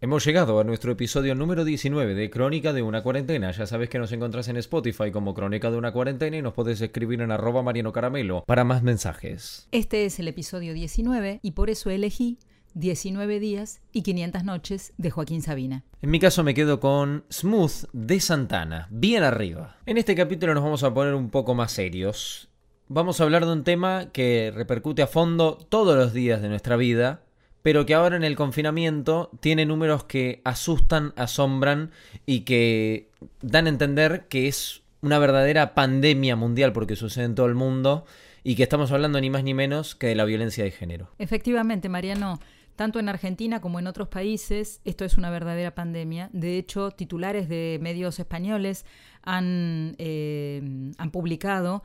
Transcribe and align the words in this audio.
Hemos 0.00 0.24
llegado 0.24 0.60
a 0.60 0.64
nuestro 0.64 0.92
episodio 0.92 1.34
número 1.34 1.64
19 1.64 2.14
de 2.14 2.30
Crónica 2.30 2.72
de 2.72 2.82
una 2.82 3.02
cuarentena. 3.02 3.50
Ya 3.50 3.66
sabes 3.66 3.88
que 3.88 3.98
nos 3.98 4.12
encontrás 4.12 4.46
en 4.46 4.56
Spotify 4.58 5.10
como 5.10 5.34
Crónica 5.34 5.72
de 5.72 5.76
una 5.76 5.90
cuarentena 5.90 6.36
y 6.36 6.42
nos 6.42 6.52
podés 6.52 6.80
escribir 6.80 7.20
en 7.20 7.32
arroba 7.32 7.64
Mariano 7.64 7.90
Caramelo 7.90 8.44
para 8.46 8.62
más 8.62 8.84
mensajes. 8.84 9.66
Este 9.72 10.04
es 10.04 10.20
el 10.20 10.28
episodio 10.28 10.72
19 10.72 11.40
y 11.42 11.50
por 11.50 11.68
eso 11.68 11.90
elegí 11.90 12.38
19 12.74 13.40
días 13.40 13.80
y 13.90 14.02
500 14.02 14.44
noches 14.44 14.92
de 14.98 15.10
Joaquín 15.10 15.42
Sabina. 15.42 15.82
En 16.00 16.10
mi 16.10 16.20
caso 16.20 16.44
me 16.44 16.54
quedo 16.54 16.78
con 16.78 17.24
Smooth 17.32 17.88
de 17.92 18.20
Santana, 18.20 18.86
bien 18.92 19.24
arriba. 19.24 19.78
En 19.84 19.98
este 19.98 20.14
capítulo 20.14 20.54
nos 20.54 20.62
vamos 20.62 20.84
a 20.84 20.94
poner 20.94 21.14
un 21.14 21.30
poco 21.30 21.56
más 21.56 21.72
serios. 21.72 22.50
Vamos 22.86 23.20
a 23.20 23.24
hablar 23.24 23.44
de 23.44 23.52
un 23.52 23.64
tema 23.64 24.12
que 24.12 24.52
repercute 24.54 25.02
a 25.02 25.08
fondo 25.08 25.58
todos 25.68 25.96
los 25.96 26.12
días 26.12 26.40
de 26.40 26.50
nuestra 26.50 26.76
vida 26.76 27.24
pero 27.62 27.86
que 27.86 27.94
ahora 27.94 28.16
en 28.16 28.24
el 28.24 28.36
confinamiento 28.36 29.30
tiene 29.40 29.66
números 29.66 30.04
que 30.04 30.40
asustan, 30.44 31.12
asombran 31.16 31.90
y 32.26 32.40
que 32.40 33.10
dan 33.42 33.66
a 33.66 33.70
entender 33.70 34.26
que 34.28 34.48
es 34.48 34.82
una 35.00 35.18
verdadera 35.18 35.74
pandemia 35.74 36.36
mundial 36.36 36.72
porque 36.72 36.96
sucede 36.96 37.24
en 37.24 37.34
todo 37.34 37.46
el 37.46 37.54
mundo 37.54 38.04
y 38.44 38.54
que 38.54 38.62
estamos 38.62 38.90
hablando 38.92 39.20
ni 39.20 39.30
más 39.30 39.44
ni 39.44 39.54
menos 39.54 39.94
que 39.94 40.08
de 40.08 40.14
la 40.14 40.24
violencia 40.24 40.64
de 40.64 40.70
género. 40.70 41.10
Efectivamente, 41.18 41.88
Mariano. 41.88 42.38
Tanto 42.76 43.00
en 43.00 43.08
Argentina 43.08 43.60
como 43.60 43.80
en 43.80 43.88
otros 43.88 44.06
países, 44.06 44.80
esto 44.84 45.04
es 45.04 45.18
una 45.18 45.30
verdadera 45.30 45.74
pandemia. 45.74 46.30
De 46.32 46.58
hecho, 46.58 46.92
titulares 46.92 47.48
de 47.48 47.80
medios 47.82 48.20
españoles 48.20 48.86
han, 49.24 49.96
eh, 49.98 50.62
han 50.96 51.10
publicado 51.10 51.82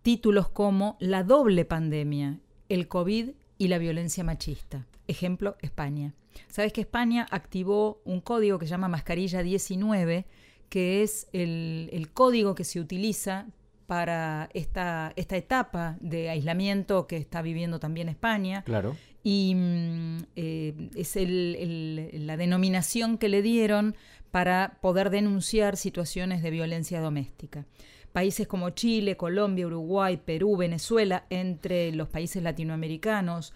títulos 0.00 0.48
como 0.48 0.96
La 0.98 1.24
doble 1.24 1.66
pandemia, 1.66 2.38
el 2.70 2.88
COVID 2.88 3.32
y 3.58 3.68
la 3.68 3.76
violencia 3.76 4.24
machista. 4.24 4.86
Ejemplo, 5.10 5.56
España. 5.60 6.14
Sabes 6.48 6.72
que 6.72 6.80
España 6.80 7.26
activó 7.30 8.00
un 8.04 8.20
código 8.20 8.58
que 8.58 8.66
se 8.66 8.70
llama 8.70 8.88
Mascarilla 8.88 9.42
19, 9.42 10.24
que 10.68 11.02
es 11.02 11.28
el, 11.32 12.08
código 12.14 12.54
que 12.54 12.64
se 12.64 12.78
utiliza 12.78 13.48
para 13.86 14.48
esta, 14.54 15.12
esta 15.16 15.36
etapa 15.36 15.96
de 16.00 16.30
aislamiento 16.30 17.08
que 17.08 17.16
está 17.16 17.42
viviendo 17.42 17.80
también 17.80 18.08
España. 18.08 18.62
Claro. 18.62 18.96
Y 19.24 19.54
mm, 19.56 20.18
eh, 20.36 20.90
es 20.94 21.16
la 21.16 22.36
denominación 22.36 23.18
que 23.18 23.28
le 23.28 23.42
dieron 23.42 23.96
para 24.30 24.78
poder 24.80 25.10
denunciar 25.10 25.76
situaciones 25.76 26.40
de 26.40 26.50
violencia 26.50 27.00
doméstica. 27.00 27.66
Países 28.12 28.46
como 28.46 28.70
Chile, 28.70 29.16
Colombia, 29.16 29.66
Uruguay, 29.66 30.20
Perú, 30.24 30.56
Venezuela, 30.56 31.26
entre 31.30 31.92
los 31.92 32.08
países 32.08 32.42
latinoamericanos, 32.42 33.52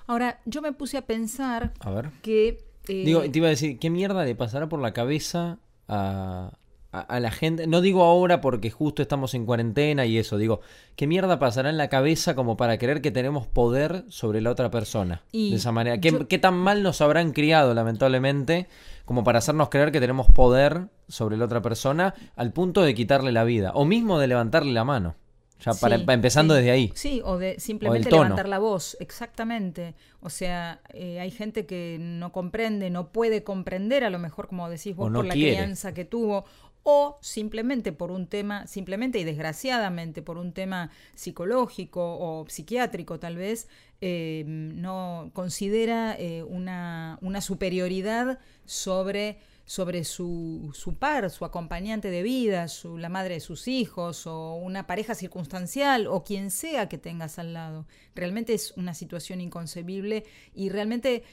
Ahora, 0.09 0.41
yo 0.45 0.61
me 0.61 0.73
puse 0.73 0.97
a 0.97 1.07
pensar 1.07 1.73
que... 2.21 2.65
Digo, 2.89 3.21
te 3.31 3.39
iba 3.39 3.47
a 3.47 3.51
decir, 3.51 3.79
¿qué 3.79 3.91
mierda 3.91 4.25
le 4.25 4.35
pasará 4.35 4.69
por 4.69 4.81
la 4.81 4.93
cabeza 4.93 5.61
a, 5.87 6.59
a, 7.01 7.21
la 7.21 7.31
gente, 7.31 7.67
no 7.67 7.81
digo 7.81 8.05
ahora 8.05 8.41
porque 8.41 8.71
justo 8.71 9.03
estamos 9.03 9.35
en 9.35 9.47
cuarentena 9.47 10.07
y 10.07 10.19
eso, 10.19 10.39
digo, 10.39 10.61
¿qué 10.97 11.07
mierda 11.07 11.39
pasará 11.39 11.71
en 11.71 11.77
la 11.77 11.89
cabeza 11.89 12.35
como 12.35 12.57
para 12.57 12.79
creer 12.79 13.03
que 13.03 13.11
tenemos 13.11 13.47
poder 13.47 14.05
sobre 14.09 14.41
la 14.41 14.51
otra 14.51 14.71
persona? 14.71 15.23
de 15.33 15.55
esa 15.55 15.73
manera. 15.73 16.01
¿Qué, 16.01 16.39
tan 16.39 16.55
mal 16.55 16.83
nos 16.83 17.01
habrán 17.01 17.33
criado, 17.33 17.75
lamentablemente, 17.75 18.69
como 19.05 19.25
para 19.25 19.39
hacernos 19.39 19.69
creer 19.69 19.91
que 19.93 20.01
tenemos 20.01 20.29
poder 20.29 20.89
sobre 21.09 21.37
la 21.37 21.47
otra 21.47 21.63
persona 21.63 22.15
al 22.37 22.53
punto 22.53 22.83
de 22.83 22.95
quitarle 22.95 23.33
la 23.33 23.45
vida? 23.45 23.73
O 23.75 23.85
mismo 23.85 24.19
de 24.19 24.29
levantarle 24.29 24.73
la 24.73 24.85
mano. 24.85 25.17
Ya 25.61 25.73
para, 25.73 25.97
empezando 25.97 26.53
desde 26.53 26.71
ahí. 26.71 26.93
Sí, 26.95 27.23
o 27.25 27.39
de 27.39 27.59
simplemente 27.59 28.11
levantar 28.11 28.49
la 28.49 28.59
voz, 28.59 28.97
exactamente. 29.01 29.95
O 30.21 30.29
sea, 30.29 30.81
eh, 30.93 31.21
hay 31.21 31.31
gente 31.31 31.65
que 31.65 31.97
no 32.01 32.33
comprende, 32.33 32.91
no 32.91 33.13
puede 33.13 33.45
comprender, 33.45 34.05
a 34.05 34.11
lo 34.11 34.19
mejor, 34.19 34.49
como 34.49 34.69
decís 34.69 34.95
vos, 34.95 35.11
por 35.11 35.25
la 35.25 35.33
crianza 35.33 35.95
que 35.95 36.05
tuvo, 36.05 36.45
o 36.85 37.19
simplemente 37.23 37.93
por 37.93 38.11
un 38.11 38.27
tema, 38.27 38.67
simplemente 38.67 39.19
y 39.19 39.25
desgraciadamente 39.25 40.23
por 40.23 40.37
un 40.37 40.53
tema 40.53 40.91
psicológico 41.15 42.01
o 42.03 42.47
psiquiátrico 42.47 43.19
tal 43.19 43.37
vez, 43.37 43.69
eh, 44.01 44.45
no 44.47 45.31
considera 45.33 46.15
eh, 46.19 46.43
una, 46.43 47.19
una, 47.23 47.41
superioridad 47.41 48.39
sobre, 48.67 49.39
sobre 49.65 50.05
su, 50.05 50.73
su, 50.75 50.97
par, 50.97 51.31
su 51.31 51.47
acompañante 51.47 52.11
de 52.11 52.23
vida, 52.23 52.69
su, 52.69 52.99
la 52.99 53.09
madre 53.09 53.35
de 53.35 53.41
sus 53.41 53.67
hijos 53.67 54.27
o 54.27 54.57
una 54.57 54.87
pareja 54.87 55.15
circunstancial 55.15 56.07
o 56.07 56.23
quien 56.23 56.51
sea 56.51 56.91
que 56.91 56.99
tengas 56.99 57.39
al 57.39 57.55
lado. 57.55 57.87
Realmente 58.15 58.53
es 58.53 58.73
una 58.77 58.93
situación 58.93 59.41
inconcebible 59.41 60.25
y 60.55 60.69
realmente 60.69 61.25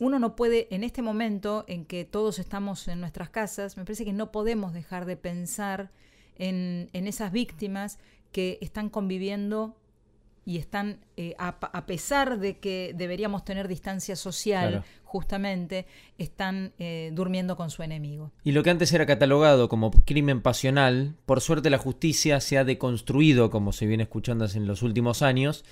uno 0.00 0.18
no 0.18 0.36
puede, 0.36 0.68
en 0.74 0.84
este 0.84 1.02
momento 1.02 1.64
en 1.68 1.84
que 1.84 2.04
todos 2.04 2.38
estamos 2.38 2.86
en 2.88 3.00
nuestras 3.00 3.30
casas, 3.30 3.76
me 3.76 3.84
parece 3.84 4.04
que 4.04 4.12
no 4.12 4.30
podemos 4.30 4.72
dejar 4.72 5.04
de 5.06 5.16
pensar 5.16 5.90
en, 6.36 6.88
esas 6.92 7.32
víctimas 7.32 7.98
que 8.32 8.58
están 8.60 8.90
conviviendo 8.90 9.76
y 10.44 10.56
están, 10.56 11.00
eh, 11.16 11.34
a, 11.38 11.84
pesar 11.84 12.38
de 12.38 12.58
que 12.58 12.94
deberíamos 12.96 13.44
tener 13.44 13.68
distancia 13.68 14.16
social, 14.16 14.82
justamente, 15.04 15.84
están 16.16 16.72
eh, 16.78 17.10
durmiendo 17.12 17.54
con 17.56 17.70
su 17.70 17.82
enemigo. 17.82 18.30
Y 18.44 18.52
lo 18.52 18.62
que 18.62 18.70
antes 18.70 18.90
era 18.92 19.04
catalogado 19.04 19.68
como 19.68 19.90
crimen 19.90 20.40
pasional, 20.40 21.16
por 21.26 21.42
suerte 21.42 21.68
la 21.68 21.76
justicia 21.76 22.40
se 22.40 22.56
ha 22.56 22.64
deconstruido, 22.64 23.50
como 23.50 23.72
se 23.72 23.86
viene 23.86 24.04
escuchando 24.04 24.46
en 24.46 24.66
los 24.66 24.82
últimos 24.82 25.20
años, 25.20 25.66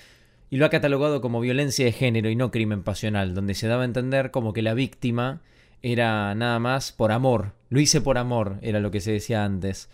y 0.51 0.57
lo 0.57 0.67
ha 0.67 0.71
catalogado 0.71 1.21
como 1.21 1.41
violencia 1.41 1.85
de 1.85 1.93
género 1.93 2.31
y 2.31 2.37
no 2.37 2.51
crimen 2.51 2.83
pasional, 2.83 3.35
donde 3.35 3.55
se 3.55 3.69
daba 3.69 3.83
a 3.83 3.87
entender 3.87 4.31
como 4.31 4.53
que 4.53 4.63
la 4.63 4.75
víctima 4.75 5.43
era 5.83 6.35
nada 6.35 6.59
más 6.59 6.93
por 6.93 7.13
amor. 7.13 7.53
Lo 7.69 7.81
hice 7.81 8.01
por 8.01 8.19
amor, 8.19 8.59
era 8.63 8.81
lo 8.81 8.91
que 8.91 9.01
se 9.01 9.13
decía 9.13 9.45
antes. 9.45 9.89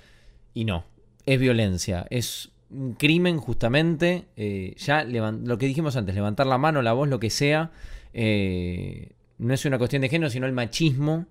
Y 0.55 0.65
no, 0.65 0.85
es 1.25 1.41
violencia, 1.41 2.07
es 2.11 2.51
un 2.71 2.95
crimen 2.95 3.39
justamente, 3.39 4.27
eh, 4.37 4.75
ya 4.79 5.05
lo 5.05 5.59
que 5.59 5.67
dijimos 5.67 5.97
antes, 5.97 6.15
levantar 6.15 6.47
la 6.47 6.59
mano, 6.59 6.83
la 6.83 6.93
voz, 6.93 7.09
lo 7.09 7.21
que 7.21 7.31
sea, 7.31 7.71
eh, 8.13 9.13
no 9.39 9.55
es 9.55 9.65
una 9.65 9.79
cuestión 9.79 10.03
de 10.03 10.09
género, 10.09 10.31
sino 10.31 10.47
el 10.47 10.53
machismo 10.53 11.27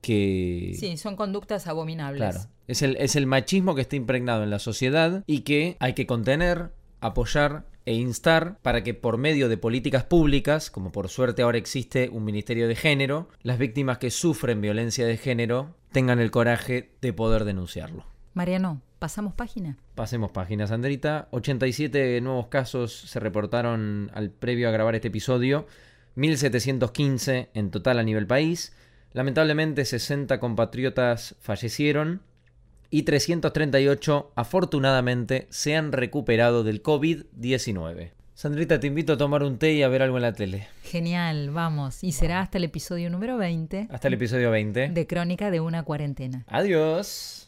que... 0.00 0.76
Sí, 0.78 0.96
son 0.96 1.16
conductas 1.16 1.66
abominables. 1.66 2.20
Claro, 2.20 2.40
es 2.66 2.82
el, 2.82 2.96
es 2.96 3.16
el 3.16 3.26
machismo 3.26 3.74
que 3.74 3.82
está 3.82 3.96
impregnado 3.96 4.42
en 4.42 4.50
la 4.50 4.58
sociedad 4.58 5.24
y 5.26 5.40
que 5.40 5.76
hay 5.80 5.94
que 5.94 6.06
contener, 6.06 6.70
apoyar 7.00 7.64
e 7.86 7.94
instar 7.94 8.58
para 8.62 8.82
que 8.82 8.94
por 8.94 9.16
medio 9.16 9.48
de 9.48 9.56
políticas 9.56 10.04
públicas, 10.04 10.70
como 10.70 10.92
por 10.92 11.08
suerte 11.08 11.42
ahora 11.42 11.56
existe 11.56 12.10
un 12.10 12.24
Ministerio 12.24 12.68
de 12.68 12.74
Género, 12.74 13.28
las 13.42 13.58
víctimas 13.58 13.98
que 13.98 14.10
sufren 14.10 14.60
violencia 14.60 15.06
de 15.06 15.16
género 15.16 15.76
tengan 15.92 16.18
el 16.18 16.32
coraje 16.32 16.90
de 17.00 17.12
poder 17.12 17.44
denunciarlo. 17.44 18.04
Mariano, 18.34 18.82
¿pasamos 18.98 19.32
página? 19.34 19.78
Pasemos 19.94 20.32
página, 20.32 20.66
Sandrita. 20.66 21.28
87 21.30 22.20
nuevos 22.20 22.48
casos 22.48 22.92
se 22.92 23.20
reportaron 23.20 24.10
al 24.12 24.30
previo 24.30 24.68
a 24.68 24.72
grabar 24.72 24.94
este 24.96 25.08
episodio, 25.08 25.66
1715 26.16 27.50
en 27.54 27.70
total 27.70 28.00
a 28.00 28.02
nivel 28.02 28.26
país. 28.26 28.76
Lamentablemente 29.12 29.84
60 29.84 30.38
compatriotas 30.40 31.36
fallecieron 31.40 32.20
y 32.90 33.02
338 33.02 34.32
afortunadamente 34.34 35.46
se 35.50 35.76
han 35.76 35.92
recuperado 35.92 36.64
del 36.64 36.82
COVID-19. 36.82 38.12
Sandrita, 38.34 38.78
te 38.78 38.86
invito 38.86 39.14
a 39.14 39.16
tomar 39.16 39.42
un 39.42 39.58
té 39.58 39.72
y 39.72 39.82
a 39.82 39.88
ver 39.88 40.02
algo 40.02 40.18
en 40.18 40.22
la 40.22 40.34
tele. 40.34 40.68
Genial, 40.82 41.50
vamos. 41.50 42.04
Y 42.04 42.12
será 42.12 42.42
hasta 42.42 42.58
el 42.58 42.64
episodio 42.64 43.08
número 43.08 43.38
20. 43.38 43.88
Hasta 43.90 44.08
el 44.08 44.14
episodio 44.14 44.50
20. 44.50 44.90
De 44.90 45.06
Crónica 45.06 45.50
de 45.50 45.60
una 45.60 45.84
cuarentena. 45.84 46.44
Adiós. 46.48 47.44